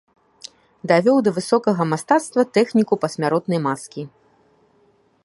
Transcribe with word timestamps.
Давёў 0.91 1.17
да 1.27 1.33
высокага 1.37 1.87
мастацтва 1.91 2.41
тэхніку 2.59 2.93
пасмяротнай 3.05 3.59
маскі. 3.67 4.01